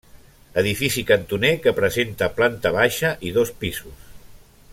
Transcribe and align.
Edifici 0.61 1.03
cantoner 1.11 1.51
que 1.67 1.75
presenta 1.81 2.31
planta 2.41 2.73
baixa 2.79 3.13
i 3.31 3.35
dos 3.37 3.53
pisos. 3.65 4.13